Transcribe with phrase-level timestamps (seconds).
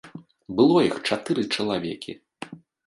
[0.61, 2.21] Было іх чатыры чалавекі.